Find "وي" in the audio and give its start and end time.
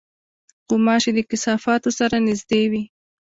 2.71-2.83